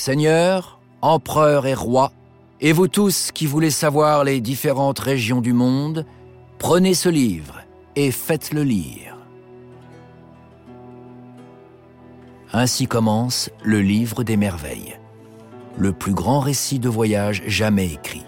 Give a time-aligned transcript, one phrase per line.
[0.00, 2.10] Seigneurs, empereurs et rois,
[2.62, 6.06] et vous tous qui voulez savoir les différentes régions du monde,
[6.58, 7.60] prenez ce livre
[7.96, 9.18] et faites-le lire.
[12.54, 14.98] Ainsi commence le livre des merveilles,
[15.76, 18.24] le plus grand récit de voyage jamais écrit.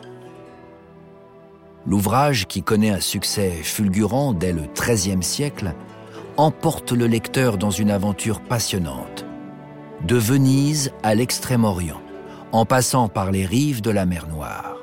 [1.86, 5.72] L'ouvrage, qui connaît un succès fulgurant dès le XIIIe siècle,
[6.36, 9.24] emporte le lecteur dans une aventure passionnante,
[10.06, 12.00] de Venise à l'Extrême-Orient,
[12.50, 14.76] en passant par les rives de la mer Noire.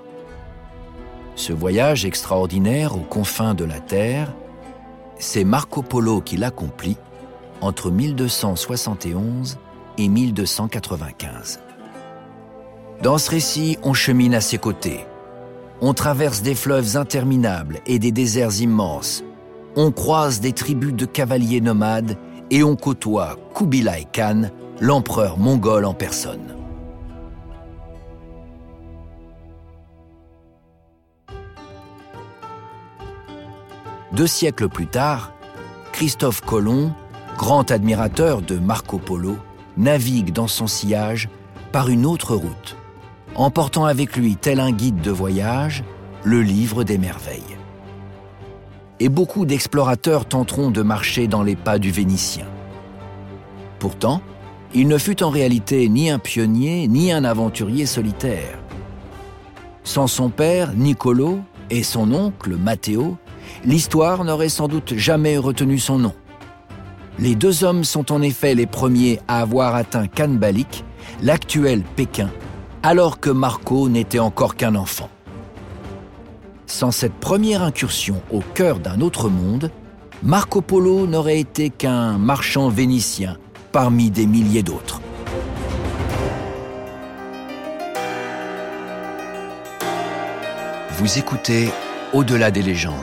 [1.35, 4.33] Ce voyage extraordinaire aux confins de la Terre,
[5.17, 6.97] c'est Marco Polo qui l'accomplit
[7.61, 9.57] entre 1271
[9.97, 11.59] et 1295.
[13.01, 15.05] Dans ce récit, on chemine à ses côtés.
[15.81, 19.23] On traverse des fleuves interminables et des déserts immenses.
[19.75, 22.17] On croise des tribus de cavaliers nomades
[22.51, 24.49] et on côtoie Kubilai Khan,
[24.81, 26.55] l'empereur mongol en personne.
[34.13, 35.33] Deux siècles plus tard,
[35.91, 36.93] Christophe Colomb,
[37.37, 39.37] grand admirateur de Marco Polo,
[39.77, 41.29] navigue dans son sillage
[41.71, 42.75] par une autre route,
[43.35, 45.83] emportant avec lui, tel un guide de voyage,
[46.23, 47.57] le livre des merveilles.
[48.99, 52.47] Et beaucoup d'explorateurs tenteront de marcher dans les pas du Vénitien.
[53.77, 54.21] Pourtant,
[54.73, 58.59] il ne fut en réalité ni un pionnier ni un aventurier solitaire.
[59.83, 61.39] Sans son père, Niccolo,
[61.71, 63.17] et son oncle, Matteo,
[63.65, 66.13] l'histoire n'aurait sans doute jamais retenu son nom.
[67.17, 70.83] Les deux hommes sont en effet les premiers à avoir atteint Kanbalik,
[71.21, 72.29] l'actuel Pékin,
[72.83, 75.09] alors que Marco n'était encore qu'un enfant.
[76.65, 79.71] Sans cette première incursion au cœur d'un autre monde,
[80.21, 83.37] Marco Polo n'aurait été qu'un marchand vénitien
[83.71, 85.01] parmi des milliers d'autres.
[90.97, 91.69] Vous écoutez
[92.13, 92.93] Au-delà des légendes.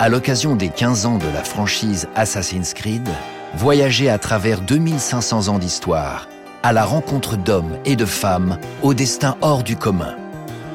[0.00, 3.08] À l'occasion des 15 ans de la franchise Assassin's Creed,
[3.54, 6.28] voyagez à travers 2500 ans d'histoire,
[6.62, 10.16] à la rencontre d'hommes et de femmes au destin hors du commun.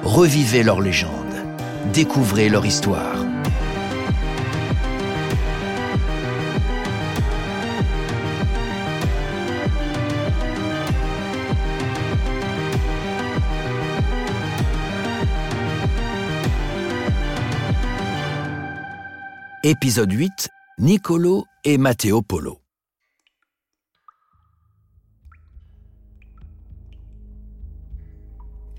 [0.04, 1.12] Revivez leurs légendes,
[1.92, 3.27] découvrez leur histoire.
[19.70, 20.48] Épisode 8
[20.80, 22.62] Nicolo et Matteo Polo.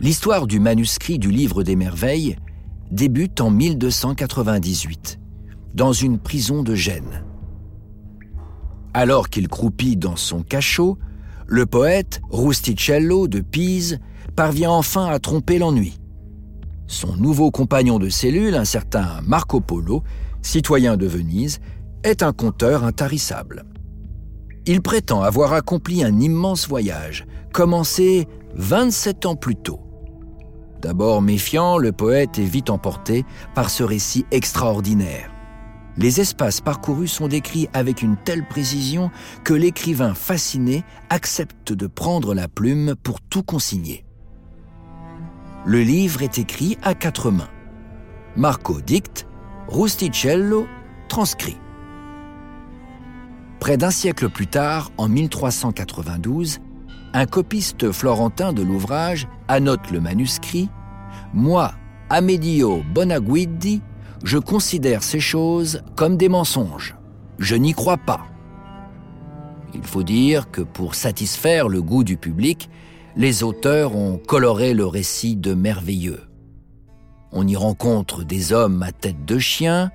[0.01, 2.39] L'histoire du manuscrit du Livre des Merveilles
[2.91, 5.21] débute en 1298,
[5.75, 7.23] dans une prison de Gênes.
[8.95, 10.97] Alors qu'il croupit dans son cachot,
[11.47, 13.99] le poète Rusticello de Pise
[14.35, 15.98] parvient enfin à tromper l'ennui.
[16.89, 20.03] Son nouveau compagnon de cellule, un certain Marco Polo,
[20.41, 21.61] citoyen de Venise,
[22.03, 23.67] est un conteur intarissable.
[24.65, 29.81] Il prétend avoir accompli un immense voyage, commencé 27 ans plus tôt.
[30.81, 35.31] D'abord méfiant, le poète est vite emporté par ce récit extraordinaire.
[35.99, 39.11] Les espaces parcourus sont décrits avec une telle précision
[39.45, 44.08] que l'écrivain fasciné accepte de prendre la plume pour tout consigner.
[45.67, 47.51] Le livre est écrit à quatre mains.
[48.37, 49.27] Marco dicte,
[49.69, 50.67] Rusticello
[51.09, 51.57] transcrit.
[53.59, 56.61] Près d'un siècle plus tard, en 1392,
[57.13, 60.71] un copiste florentin de l'ouvrage annote le manuscrit
[61.35, 61.73] Moi,
[62.09, 63.83] Amedio Bonaguidi,
[64.25, 66.95] je considère ces choses comme des mensonges.
[67.39, 68.27] Je n'y crois pas.
[69.75, 72.71] Il faut dire que pour satisfaire le goût du public,
[73.19, 76.23] les auteurs ont coloré le récit de merveilleux.
[77.33, 79.91] On y rencontre des hommes à tête de chien,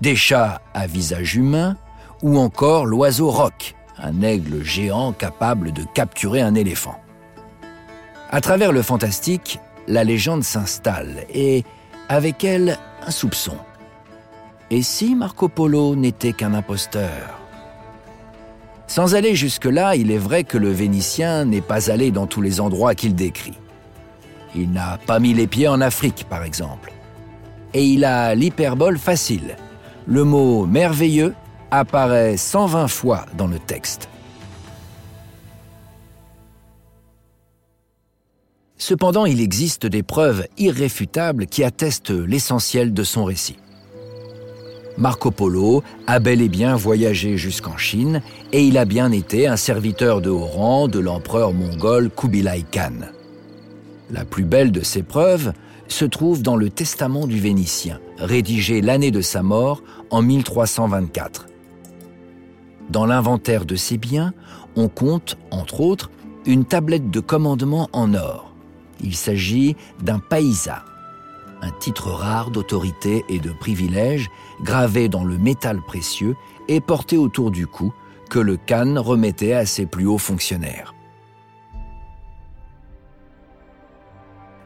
[0.00, 1.76] des chats à visage humain,
[2.20, 6.96] ou encore l'oiseau roc, un aigle géant capable de capturer un éléphant.
[8.30, 11.62] À travers le fantastique, la légende s'installe et,
[12.08, 13.56] avec elle, un soupçon.
[14.70, 17.41] Et si Marco Polo n'était qu'un imposteur?
[18.92, 22.60] Sans aller jusque-là, il est vrai que le Vénitien n'est pas allé dans tous les
[22.60, 23.56] endroits qu'il décrit.
[24.54, 26.92] Il n'a pas mis les pieds en Afrique, par exemple.
[27.72, 29.56] Et il a l'hyperbole facile.
[30.06, 31.32] Le mot merveilleux
[31.70, 34.10] apparaît 120 fois dans le texte.
[38.76, 43.56] Cependant, il existe des preuves irréfutables qui attestent l'essentiel de son récit.
[44.98, 48.20] Marco Polo a bel et bien voyagé jusqu'en Chine
[48.52, 53.08] et il a bien été un serviteur de haut rang de l'empereur mongol Kubilai Khan.
[54.10, 55.52] La plus belle de ces preuves
[55.88, 61.46] se trouve dans le Testament du Vénitien, rédigé l'année de sa mort en 1324.
[62.90, 64.34] Dans l'inventaire de ses biens,
[64.76, 66.10] on compte, entre autres,
[66.44, 68.52] une tablette de commandement en or.
[69.02, 70.84] Il s'agit d'un païsa,
[71.62, 74.28] un titre rare d'autorité et de privilège
[74.62, 76.36] gravé dans le métal précieux
[76.68, 77.92] et porté autour du cou
[78.32, 80.94] que le Khan remettait à ses plus hauts fonctionnaires.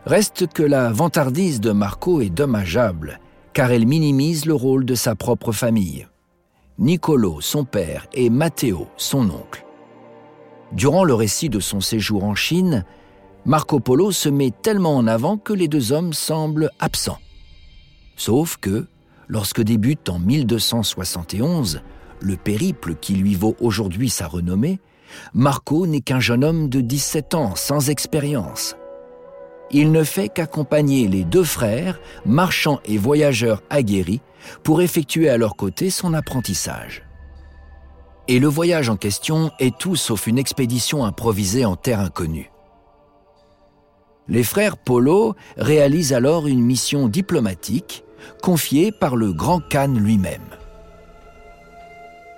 [0.05, 3.19] Reste que la vantardise de Marco est dommageable,
[3.55, 6.07] car elle minimise le rôle de sa propre famille.
[6.79, 9.67] Nicolo, son père, et Matteo, son oncle.
[10.71, 12.85] Durant le récit de son séjour en Chine,
[13.47, 17.19] Marco Polo se met tellement en avant que les deux hommes semblent absents.
[18.15, 18.87] Sauf que,
[19.27, 21.83] lorsque débute en 1271
[22.21, 24.81] le périple qui lui vaut aujourd'hui sa renommée,
[25.35, 28.77] Marco n'est qu'un jeune homme de 17 ans sans expérience
[29.71, 34.21] il ne fait qu'accompagner les deux frères, marchands et voyageurs aguerris,
[34.63, 37.03] pour effectuer à leur côté son apprentissage.
[38.29, 42.51] Et le voyage en question est tout sauf une expédition improvisée en terre inconnue.
[44.29, 48.05] Les frères Polo réalisent alors une mission diplomatique
[48.43, 50.43] confiée par le grand Khan lui-même.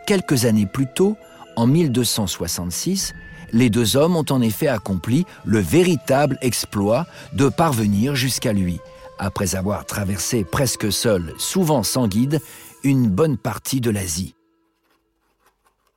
[0.09, 1.19] Quelques années plus tôt,
[1.55, 3.13] en 1266,
[3.53, 8.79] les deux hommes ont en effet accompli le véritable exploit de parvenir jusqu'à lui,
[9.19, 12.41] après avoir traversé presque seuls, souvent sans guide,
[12.85, 14.35] une bonne partie de l'Asie.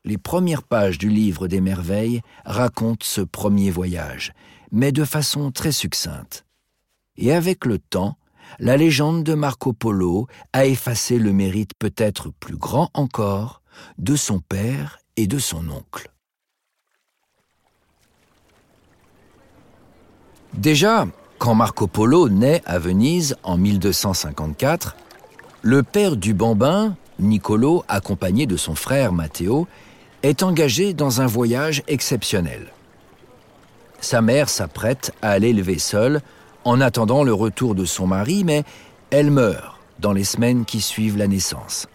[0.04, 4.34] Les premières pages du livre des merveilles racontent ce premier voyage,
[4.74, 6.44] mais de façon très succincte.
[7.16, 8.18] Et avec le temps,
[8.60, 13.61] la légende de Marco Polo a effacé le mérite peut-être plus grand encore
[13.98, 16.10] de son père et de son oncle.
[20.54, 21.08] Déjà,
[21.38, 24.96] quand Marco Polo naît à Venise en 1254,
[25.62, 29.68] le père du bambin, Niccolo, accompagné de son frère Matteo,
[30.24, 32.68] est engagé dans un voyage exceptionnel.
[34.02, 36.22] Sa mère s'apprête à l'élever seule
[36.64, 38.64] en attendant le retour de son mari, mais
[39.10, 41.88] elle meurt dans les semaines qui suivent la naissance.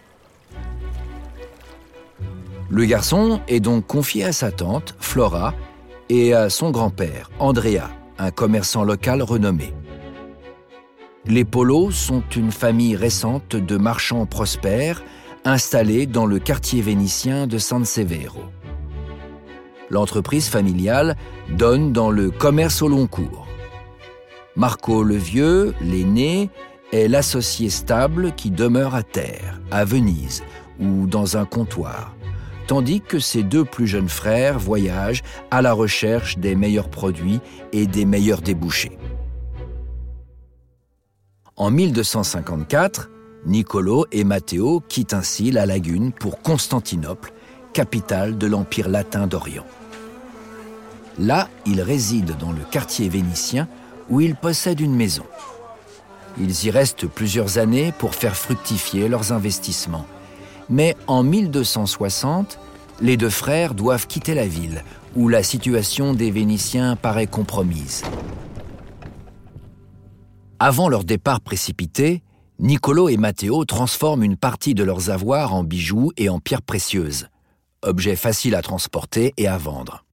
[2.69, 5.53] Le garçon est donc confié à sa tante, Flora,
[6.09, 9.73] et à son grand-père, Andrea, un commerçant local renommé.
[11.25, 15.03] Les Polos sont une famille récente de marchands prospères
[15.45, 18.43] installés dans le quartier vénitien de San Severo.
[19.89, 21.15] L'entreprise familiale
[21.49, 23.47] donne dans le commerce au long cours.
[24.57, 26.49] Marco le Vieux, l'aîné,
[26.91, 30.43] est l'associé stable qui demeure à terre, à Venise
[30.79, 32.15] ou dans un comptoir,
[32.67, 37.39] tandis que ses deux plus jeunes frères voyagent à la recherche des meilleurs produits
[37.71, 38.97] et des meilleurs débouchés.
[41.55, 43.09] En 1254,
[43.45, 47.31] Nicolo et Matteo quittent ainsi la lagune pour Constantinople,
[47.73, 49.65] capitale de l'Empire latin d'Orient.
[51.17, 53.67] Là, ils résident dans le quartier vénitien
[54.09, 55.25] où ils possèdent une maison.
[56.39, 60.05] Ils y restent plusieurs années pour faire fructifier leurs investissements
[60.69, 62.59] mais en 1260,
[63.01, 64.83] les deux frères doivent quitter la ville,
[65.15, 68.03] où la situation des Vénitiens paraît compromise.
[70.59, 72.23] Avant leur départ précipité,
[72.59, 77.27] Niccolo et Matteo transforment une partie de leurs avoirs en bijoux et en pierres précieuses,
[77.83, 80.03] objets faciles à transporter et à vendre.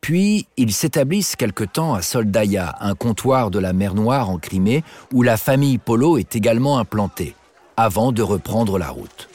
[0.00, 4.82] Puis, ils s'établissent quelque temps à Soldaïa, un comptoir de la mer Noire en Crimée,
[5.12, 7.34] où la famille Polo est également implantée,
[7.76, 9.28] avant de reprendre la route.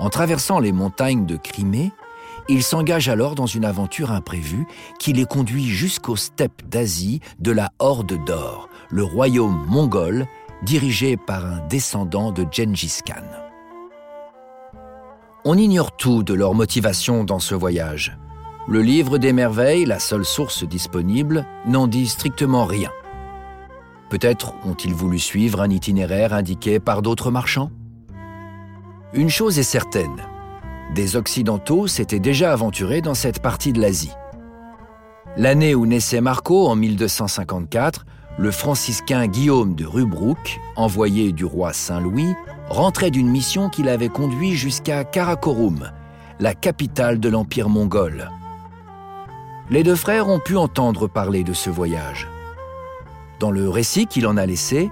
[0.00, 1.92] En traversant les montagnes de Crimée,
[2.48, 4.66] ils s'engagent alors dans une aventure imprévue
[4.98, 10.26] qui les conduit jusqu'aux steppes d'Asie de la Horde d'Or, le royaume mongol
[10.62, 13.22] dirigé par un descendant de Gengis Khan.
[15.44, 18.16] On ignore tout de leur motivation dans ce voyage.
[18.68, 22.90] Le livre des merveilles, la seule source disponible, n'en dit strictement rien.
[24.08, 27.70] Peut-être ont-ils voulu suivre un itinéraire indiqué par d'autres marchands?
[29.12, 30.22] Une chose est certaine,
[30.94, 34.12] des Occidentaux s'étaient déjà aventurés dans cette partie de l'Asie.
[35.36, 38.06] L'année où naissait Marco, en 1254,
[38.38, 42.34] le franciscain Guillaume de Rubruck, envoyé du roi Saint-Louis,
[42.68, 45.90] rentrait d'une mission qui l'avait conduit jusqu'à Karakorum,
[46.38, 48.30] la capitale de l'Empire mongol.
[49.70, 52.28] Les deux frères ont pu entendre parler de ce voyage.
[53.40, 54.88] Dans le récit qu'il en a laissé,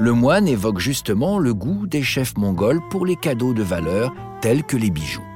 [0.00, 4.64] le moine évoque justement le goût des chefs mongols pour les cadeaux de valeur tels
[4.64, 5.26] que les bijoux.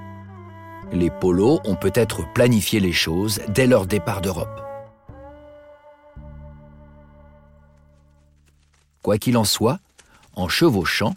[0.90, 4.62] Les polos ont peut-être planifié les choses dès leur départ d'Europe.
[9.02, 9.80] Quoi qu'il en soit,
[10.34, 11.14] en chevauchant,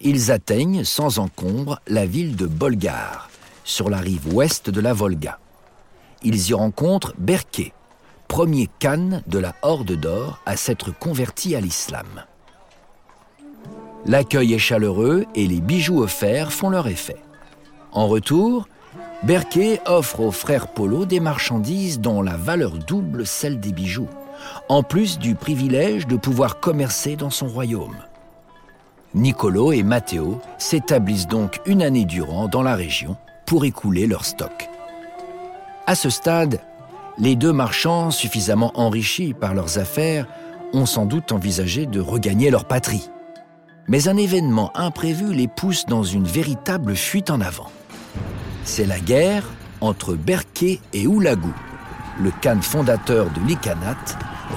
[0.00, 3.28] ils atteignent sans encombre la ville de Bolgar,
[3.64, 5.40] sur la rive ouest de la Volga.
[6.22, 7.72] Ils y rencontrent Berké,
[8.28, 12.24] premier Khan de la Horde d'Or à s'être converti à l'islam.
[14.06, 17.16] L'accueil est chaleureux et les bijoux offerts font leur effet.
[17.92, 18.68] En retour,
[19.22, 24.08] Berké offre aux frères Polo des marchandises dont la valeur double celle des bijoux,
[24.68, 27.96] en plus du privilège de pouvoir commercer dans son royaume.
[29.14, 34.68] Nicolo et Matteo s'établissent donc une année durant dans la région pour écouler leur stock.
[35.86, 36.60] À ce stade,
[37.16, 40.26] les deux marchands, suffisamment enrichis par leurs affaires,
[40.72, 43.08] ont sans doute envisagé de regagner leur patrie.
[43.86, 47.70] Mais un événement imprévu les pousse dans une véritable fuite en avant.
[48.64, 49.44] C'est la guerre
[49.80, 51.52] entre Berké et Oulagou,
[52.20, 53.96] le khan fondateur de l'Ikanat,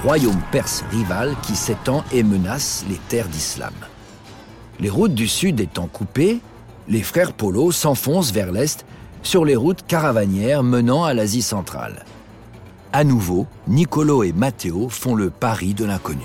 [0.02, 3.74] royaume perse rival qui s'étend et menace les terres d'islam.
[4.80, 6.40] Les routes du sud étant coupées,
[6.88, 8.86] les frères Polo s'enfoncent vers l'est
[9.22, 12.04] sur les routes caravanières menant à l'Asie centrale.
[12.92, 16.24] À nouveau, Nicolo et Matteo font le pari de l'inconnu.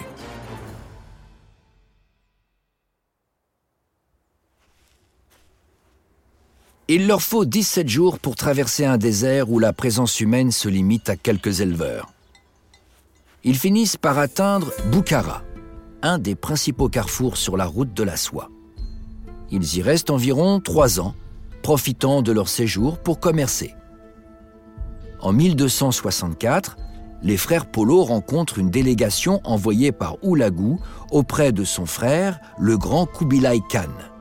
[6.89, 11.07] Il leur faut 17 jours pour traverser un désert où la présence humaine se limite
[11.07, 12.11] à quelques éleveurs.
[13.45, 15.43] Ils finissent par atteindre Bukhara,
[16.01, 18.49] un des principaux carrefours sur la route de la soie.
[19.49, 21.15] Ils y restent environ trois ans,
[21.61, 23.75] profitant de leur séjour pour commercer.
[25.21, 26.75] En 1264,
[27.21, 33.05] les frères Polo rencontrent une délégation envoyée par Oulagou auprès de son frère, le grand
[33.05, 34.12] Kubilai Khan.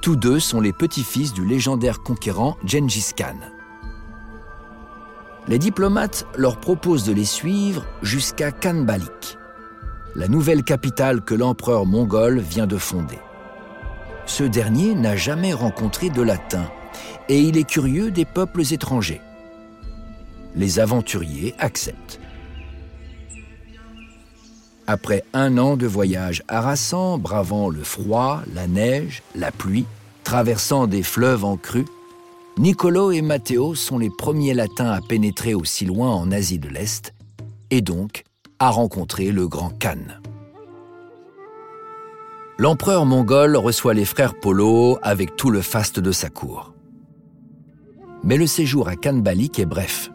[0.00, 3.38] Tous deux sont les petits-fils du légendaire conquérant Gengis Khan.
[5.48, 9.38] Les diplomates leur proposent de les suivre jusqu'à Khanbalik,
[10.14, 13.18] la nouvelle capitale que l'empereur mongol vient de fonder.
[14.26, 16.70] Ce dernier n'a jamais rencontré de latin
[17.28, 19.22] et il est curieux des peuples étrangers.
[20.54, 22.20] Les aventuriers acceptent.
[24.90, 29.84] Après un an de voyage harassant, bravant le froid, la neige, la pluie,
[30.24, 31.84] traversant des fleuves en crue,
[32.56, 37.12] Nicolo et Matteo sont les premiers latins à pénétrer aussi loin en Asie de l'Est
[37.70, 38.24] et donc
[38.58, 39.98] à rencontrer le grand Khan.
[42.56, 46.72] L'empereur mongol reçoit les frères Polo avec tout le faste de sa cour.
[48.24, 50.10] Mais le séjour à Khanbalik est bref.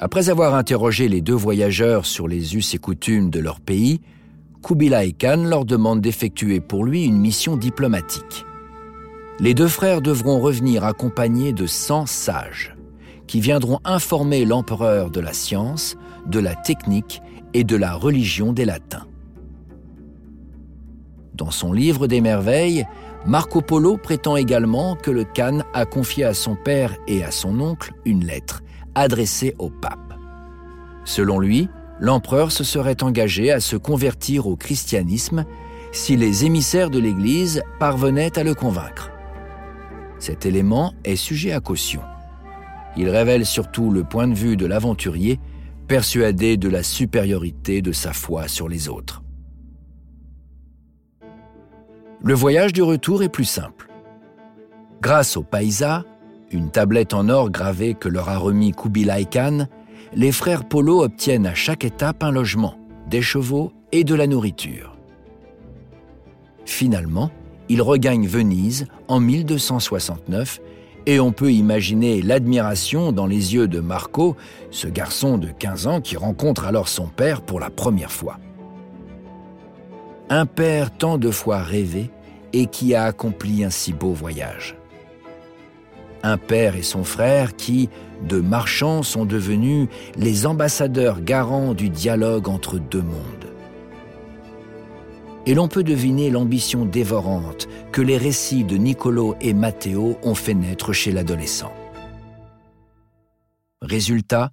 [0.00, 4.00] Après avoir interrogé les deux voyageurs sur les us et coutumes de leur pays,
[4.62, 8.46] Kubilai Khan leur demande d'effectuer pour lui une mission diplomatique.
[9.40, 12.76] Les deux frères devront revenir accompagnés de 100 sages,
[13.26, 17.20] qui viendront informer l'empereur de la science, de la technique
[17.52, 19.06] et de la religion des Latins.
[21.34, 22.86] Dans son livre des merveilles,
[23.26, 27.58] Marco Polo prétend également que le Khan a confié à son père et à son
[27.58, 28.62] oncle une lettre
[28.98, 30.14] adressée au pape.
[31.04, 31.68] Selon lui,
[32.00, 35.44] l'empereur se serait engagé à se convertir au christianisme
[35.92, 39.10] si les émissaires de l'Église parvenaient à le convaincre.
[40.18, 42.02] Cet élément est sujet à caution.
[42.96, 45.38] Il révèle surtout le point de vue de l'aventurier
[45.86, 49.22] persuadé de la supériorité de sa foi sur les autres.
[52.22, 53.88] Le voyage du retour est plus simple.
[55.00, 56.04] Grâce au paisa,
[56.50, 59.66] une tablette en or gravée que leur a remis Kubilai Khan,
[60.14, 62.74] les frères Polo obtiennent à chaque étape un logement,
[63.08, 64.96] des chevaux et de la nourriture.
[66.64, 67.30] Finalement,
[67.68, 70.60] ils regagnent Venise en 1269
[71.06, 74.36] et on peut imaginer l'admiration dans les yeux de Marco,
[74.70, 78.38] ce garçon de 15 ans qui rencontre alors son père pour la première fois.
[80.30, 82.10] Un père tant de fois rêvé
[82.52, 84.77] et qui a accompli un si beau voyage.
[86.22, 87.88] Un père et son frère qui,
[88.28, 93.48] de marchands, sont devenus les ambassadeurs garants du dialogue entre deux mondes.
[95.48, 100.52] et l'on peut deviner l'ambition dévorante que les récits de Nicolo et Matteo ont fait
[100.52, 101.72] naître chez l'adolescent.
[103.80, 104.50] Résultat,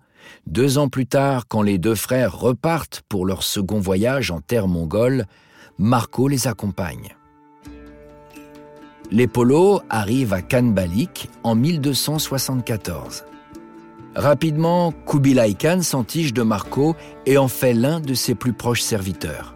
[0.47, 4.69] deux ans plus tard, quand les deux frères repartent pour leur second voyage en terre
[4.69, 5.25] mongole,
[5.77, 7.17] Marco les accompagne.
[9.11, 13.23] Les polos arrivent à Kanbalik en 1274.
[14.15, 16.95] Rapidement, Kubilai Khan s'entiche de Marco
[17.25, 19.55] et en fait l'un de ses plus proches serviteurs.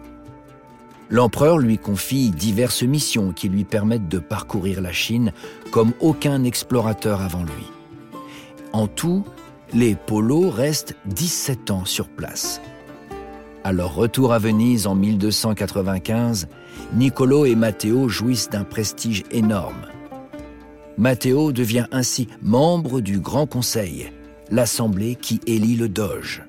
[1.08, 5.32] L'empereur lui confie diverses missions qui lui permettent de parcourir la Chine
[5.72, 7.66] comme aucun explorateur avant lui.
[8.72, 9.24] En tout,
[9.72, 12.60] les polos restent 17 ans sur place.
[13.64, 16.46] À leur retour à Venise en 1295,
[16.94, 19.86] Niccolo et Matteo jouissent d'un prestige énorme.
[20.98, 24.12] Matteo devient ainsi membre du Grand Conseil,
[24.50, 26.42] l'assemblée qui élit le doge.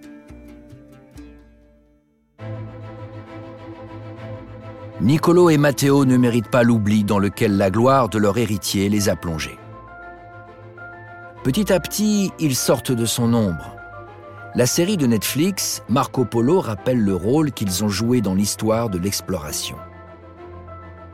[5.00, 9.10] Niccolo et Matteo ne méritent pas l'oubli dans lequel la gloire de leur héritier les
[9.10, 9.58] a plongés.
[11.44, 13.76] Petit à petit, ils sortent de son ombre.
[14.54, 19.00] La série de Netflix, Marco Polo, rappelle le rôle qu'ils ont joué dans l'histoire de
[19.00, 19.78] l'exploration.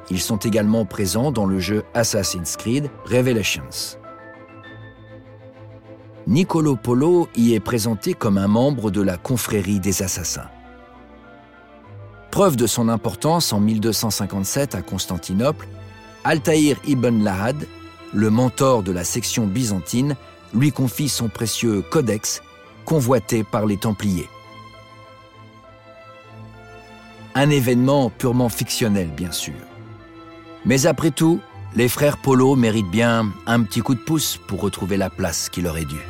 [0.10, 3.98] Ils sont également présents dans le jeu Assassin's Creed Revelations.
[6.28, 10.50] Niccolo Polo y est présenté comme un membre de la confrérie des assassins.
[12.32, 15.68] Preuve de son importance, en 1257 à Constantinople,
[16.24, 17.56] Altaïr ibn Lahad,
[18.14, 20.16] le mentor de la section byzantine,
[20.54, 22.42] lui confie son précieux codex,
[22.86, 24.30] convoité par les Templiers.
[27.36, 29.54] Un événement purement fictionnel, bien sûr.
[30.68, 31.40] Mais après tout,
[31.76, 35.62] les frères Polo méritent bien un petit coup de pouce pour retrouver la place qui
[35.62, 36.06] leur est due.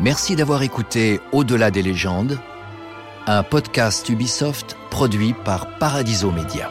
[0.00, 2.38] Merci d'avoir écouté Au-delà des légendes,
[3.26, 6.70] un podcast Ubisoft produit par Paradiso Media.